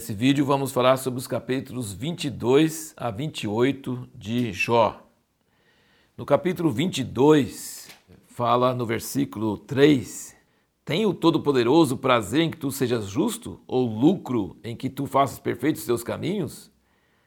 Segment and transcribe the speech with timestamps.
[0.00, 5.06] Nesse vídeo vamos falar sobre os capítulos 22 a 28 de Jó.
[6.16, 7.86] No capítulo 22,
[8.28, 10.34] fala no versículo 3:
[10.86, 15.38] Tem o Todo-Poderoso prazer em que tu sejas justo, ou lucro em que tu faças
[15.38, 16.72] perfeitos os teus caminhos?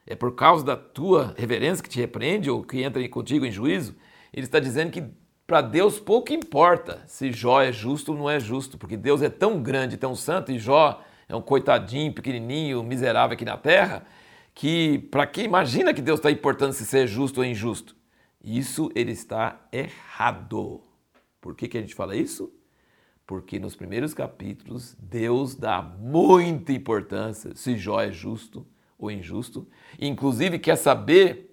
[0.04, 3.94] É por causa da tua reverência que te repreende ou que entra contigo em juízo?
[4.32, 5.04] Ele está dizendo que
[5.46, 9.30] para Deus pouco importa se Jó é justo ou não é justo, porque Deus é
[9.30, 14.06] tão grande, tão santo e Jó é um coitadinho, pequenininho, miserável aqui na terra,
[14.54, 17.96] que para quem imagina que Deus está importando se ser justo ou injusto?
[18.42, 20.80] Isso ele está errado.
[21.40, 22.52] Por que, que a gente fala isso?
[23.26, 28.66] Porque nos primeiros capítulos Deus dá muita importância se Jó é justo
[28.98, 29.66] ou injusto.
[29.98, 31.50] Inclusive quer saber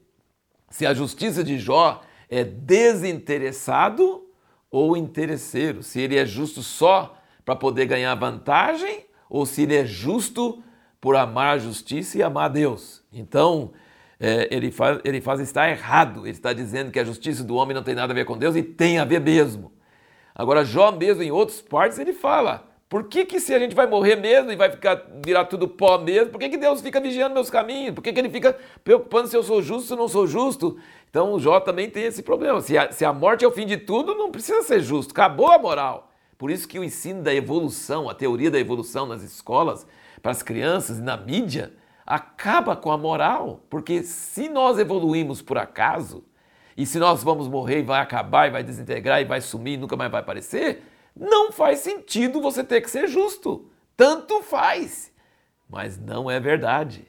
[0.70, 4.28] se a justiça de Jó é desinteressado
[4.70, 9.86] ou interesseiro, se ele é justo só para poder ganhar vantagem ou se ele é
[9.86, 10.62] justo
[11.00, 13.02] por amar a justiça e amar a Deus.
[13.14, 13.72] Então,
[14.20, 16.28] é, ele, faz, ele faz estar errado.
[16.28, 18.58] Ele está dizendo que a justiça do homem não tem nada a ver com Deus
[18.58, 19.72] e tem a ver mesmo.
[20.36, 23.88] Agora, Jó mesmo, em outras partes, ele fala, por que, que se a gente vai
[23.88, 27.34] morrer mesmo e vai ficar virar tudo pó mesmo, por que, que Deus fica vigiando
[27.34, 27.96] meus caminhos?
[27.96, 30.78] Por que, que ele fica preocupando se eu sou justo ou não sou justo?
[31.10, 32.60] Então, Jó também tem esse problema.
[32.60, 35.12] Se a, se a morte é o fim de tudo, não precisa ser justo.
[35.12, 36.11] Acabou a moral.
[36.42, 39.86] Por isso que o ensino da evolução, a teoria da evolução nas escolas,
[40.24, 41.72] para as crianças e na mídia,
[42.04, 43.64] acaba com a moral.
[43.70, 46.26] Porque se nós evoluímos por acaso,
[46.76, 49.78] e se nós vamos morrer e vai acabar e vai desintegrar e vai sumir e
[49.78, 50.82] nunca mais vai aparecer,
[51.16, 53.70] não faz sentido você ter que ser justo.
[53.96, 55.14] Tanto faz.
[55.70, 57.06] Mas não é verdade.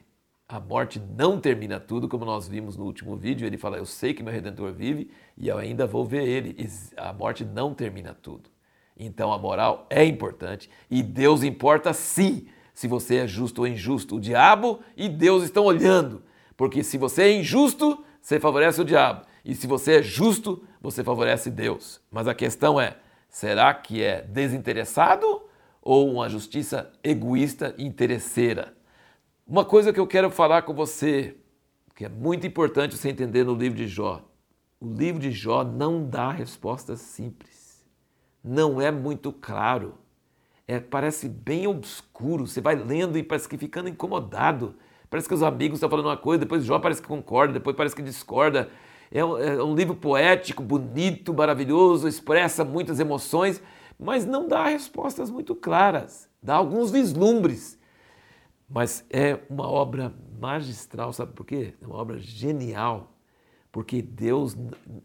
[0.47, 3.47] A morte não termina tudo, como nós vimos no último vídeo.
[3.47, 6.55] Ele fala: Eu sei que meu redentor vive e eu ainda vou ver ele.
[6.95, 8.53] A morte não termina tudo.
[8.97, 14.15] Então a moral é importante e Deus importa sim se você é justo ou injusto.
[14.15, 16.23] O diabo e Deus estão olhando,
[16.55, 21.03] porque se você é injusto, você favorece o diabo, e se você é justo, você
[21.03, 22.01] favorece Deus.
[22.09, 22.97] Mas a questão é:
[23.29, 25.43] será que é desinteressado
[25.81, 28.73] ou uma justiça egoísta e interesseira?
[29.45, 31.35] Uma coisa que eu quero falar com você,
[31.95, 34.21] que é muito importante você entender no livro de Jó:
[34.79, 37.62] o livro de Jó não dá respostas simples
[38.43, 39.95] não é muito claro.
[40.67, 42.47] É, parece bem obscuro.
[42.47, 44.75] Você vai lendo e parece que ficando incomodado.
[45.09, 47.95] Parece que os amigos estão falando uma coisa, depois Jó parece que concorda, depois parece
[47.95, 48.69] que discorda.
[49.11, 53.61] É um, é um livro poético, bonito, maravilhoso, expressa muitas emoções,
[53.99, 56.27] mas não dá respostas muito claras.
[56.41, 57.79] Dá alguns vislumbres.
[58.67, 60.11] Mas é uma obra
[60.41, 61.75] magistral, sabe por quê?
[61.79, 63.13] É uma obra genial.
[63.71, 64.57] Porque Deus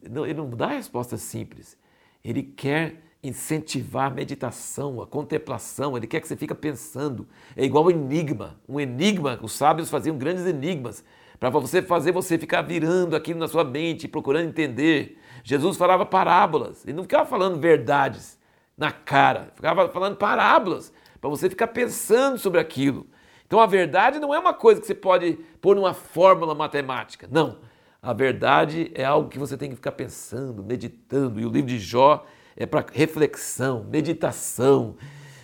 [0.09, 1.77] não, ele não dá respostas simples.
[2.25, 7.27] Ele quer incentivar a meditação, a contemplação, ele quer que você fique pensando.
[7.57, 8.59] É igual um enigma.
[8.69, 11.05] Um enigma, os sábios faziam grandes enigmas
[11.39, 15.19] para você fazer você ficar virando aquilo na sua mente, procurando entender.
[15.43, 18.39] Jesus falava parábolas, ele não ficava falando verdades
[18.77, 23.07] na cara, ficava falando parábolas para você ficar pensando sobre aquilo.
[23.47, 27.59] Então a verdade não é uma coisa que você pode pôr numa fórmula matemática, não.
[28.01, 31.41] A verdade é algo que você tem que ficar pensando, meditando.
[31.41, 32.25] E o livro de Jó
[32.59, 34.97] é para reflexão, meditação,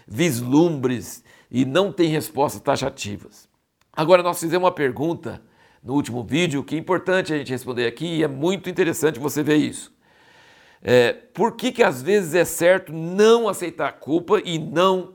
[0.06, 3.48] vislumbres e não tem respostas taxativas.
[3.92, 5.40] Agora, nós fizemos uma pergunta
[5.80, 9.44] no último vídeo que é importante a gente responder aqui e é muito interessante você
[9.44, 9.94] ver isso.
[10.82, 15.14] É, por que, que às vezes é certo não aceitar a culpa e não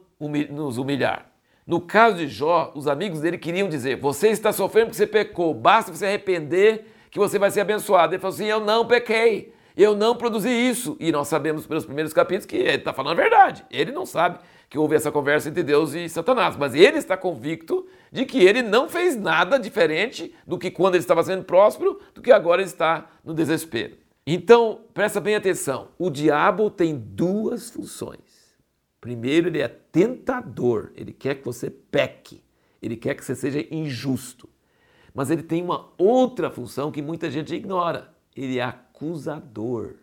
[0.49, 1.29] nos humilhar?
[1.67, 5.53] No caso de Jó, os amigos dele queriam dizer: Você está sofrendo porque você pecou,
[5.53, 8.13] basta você arrepender que você vai ser abençoado.
[8.13, 10.97] Ele falou assim: Eu não pequei eu não produzi isso.
[10.99, 13.65] E nós sabemos pelos primeiros capítulos que ele está falando a verdade.
[13.71, 17.87] Ele não sabe que houve essa conversa entre Deus e Satanás, mas ele está convicto
[18.11, 22.21] de que ele não fez nada diferente do que quando ele estava sendo próspero, do
[22.21, 23.97] que agora ele está no desespero.
[24.27, 28.19] Então, presta bem atenção: o diabo tem duas funções.
[29.01, 32.43] Primeiro, ele é tentador, ele quer que você peque,
[32.81, 34.47] ele quer que você seja injusto.
[35.13, 39.95] Mas ele tem uma outra função que muita gente ignora: ele é acusador.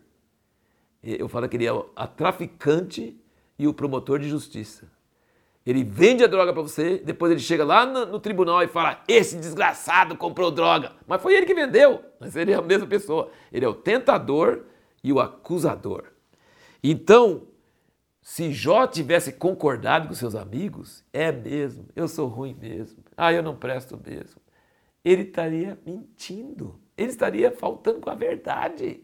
[1.03, 3.19] Eu falo que ele é a traficante
[3.57, 4.89] e o promotor de justiça.
[5.65, 9.03] Ele vende a droga para você, depois ele chega lá no, no, tribunal e fala:
[9.07, 10.93] Esse desgraçado comprou droga.
[11.05, 12.01] Mas foi ele que vendeu.
[12.19, 13.29] Mas ele é a mesma pessoa.
[13.51, 14.63] Ele é o tentador
[15.03, 16.05] e o acusador.
[16.81, 17.47] Então,
[18.21, 23.41] se Jó tivesse concordado com seus amigos, é mesmo, eu sou ruim mesmo, ah, eu
[23.41, 24.41] não presto mesmo,
[25.03, 29.01] ele estaria mentindo ele estaria faltando com a verdade.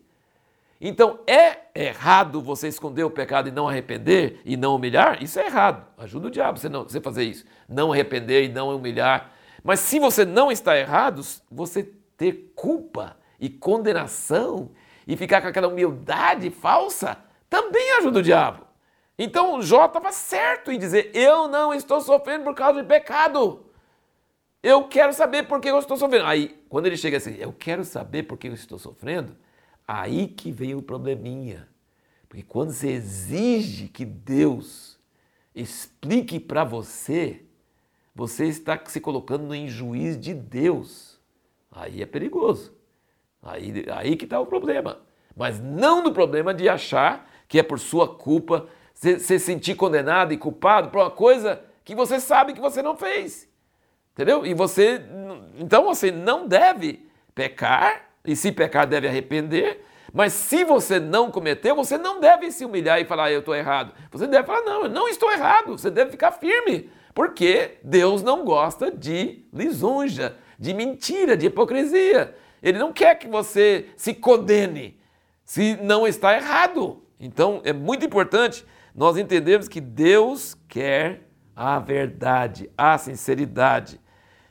[0.82, 5.24] Então é errado você esconder o pecado e não arrepender e não humilhar?
[5.24, 5.86] Isso é errado.
[5.98, 7.46] Ajuda o diabo você não você fazer isso.
[7.70, 9.32] Não arrepender e não humilhar
[9.64, 11.84] Mas se você não está errado, você
[12.18, 14.72] ter culpa e condenação
[15.08, 17.18] e ficar com aquela humildade falsa
[17.50, 18.66] também ajuda o diabo.
[19.18, 23.66] Então Jó estava certo em dizer: Eu não estou sofrendo por causa de pecado.
[24.64, 26.26] Eu quero saber por que eu estou sofrendo.
[26.26, 29.36] Aí, quando ele chega assim, eu quero saber por que eu estou sofrendo,
[29.86, 31.68] aí que vem o probleminha.
[32.30, 34.98] Porque quando você exige que Deus
[35.54, 37.44] explique para você,
[38.16, 41.20] você está se colocando em juiz de Deus.
[41.70, 42.74] Aí é perigoso.
[43.42, 45.02] Aí, aí que está o problema.
[45.36, 50.38] Mas não no problema de achar que é por sua culpa, se sentir condenado e
[50.38, 53.52] culpado por uma coisa que você sabe que você não fez.
[54.14, 54.46] Entendeu?
[54.46, 55.02] E você,
[55.58, 59.84] então você não deve pecar, e se pecar deve arrepender,
[60.14, 63.56] mas se você não cometeu, você não deve se humilhar e falar, ah, eu estou
[63.56, 63.94] errado.
[64.12, 65.76] Você deve falar, não, eu não estou errado.
[65.76, 72.36] Você deve ficar firme, porque Deus não gosta de lisonja, de mentira, de hipocrisia.
[72.62, 75.00] Ele não quer que você se condene
[75.44, 77.04] se não está errado.
[77.20, 78.64] Então é muito importante
[78.94, 81.22] nós entendermos que Deus quer
[81.56, 84.00] a verdade, a sinceridade.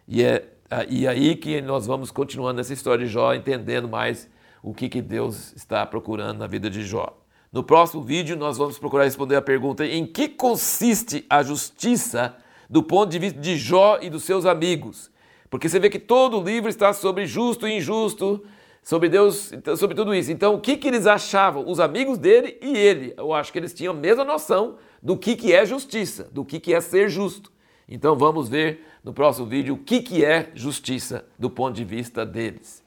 [0.06, 0.48] E é
[0.88, 4.28] e aí que nós vamos continuando essa história de Jó, entendendo mais
[4.62, 7.18] o que, que Deus está procurando na vida de Jó.
[7.52, 12.34] No próximo vídeo, nós vamos procurar responder a pergunta: em que consiste a justiça
[12.70, 15.10] do ponto de vista de Jó e dos seus amigos?
[15.50, 18.42] Porque você vê que todo o livro está sobre justo e injusto,
[18.82, 20.32] sobre Deus, então, sobre tudo isso.
[20.32, 23.12] Então, o que, que eles achavam, os amigos dele e ele?
[23.18, 26.58] Eu acho que eles tinham a mesma noção do que, que é justiça, do que,
[26.58, 27.52] que é ser justo.
[27.88, 32.24] Então, vamos ver no próximo vídeo o que, que é justiça do ponto de vista
[32.24, 32.81] deles.